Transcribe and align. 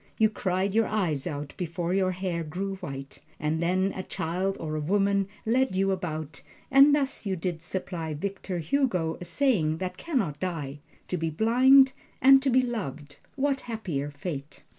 You 0.17 0.31
cried 0.31 0.73
your 0.73 0.87
eyes 0.87 1.27
out 1.27 1.53
before 1.57 1.93
your 1.93 2.09
hair 2.09 2.43
grew 2.43 2.77
white, 2.77 3.19
and 3.39 3.59
then 3.59 3.93
a 3.95 4.01
child 4.01 4.57
or 4.59 4.75
a 4.75 4.79
woman 4.81 5.27
led 5.45 5.75
you 5.75 5.91
about; 5.91 6.41
and 6.71 6.95
thus 6.95 7.21
did 7.21 7.45
you 7.45 7.55
supply 7.59 8.15
Victor 8.15 8.57
Hugo 8.57 9.19
a 9.21 9.25
saying 9.25 9.77
that 9.77 9.97
can 9.97 10.17
not 10.17 10.39
die: 10.39 10.79
"To 11.09 11.17
be 11.17 11.29
blind 11.29 11.91
and 12.19 12.41
to 12.41 12.49
be 12.49 12.63
loved 12.63 13.17
what 13.35 13.61
happier 13.69 14.09
fate!" 14.09 14.63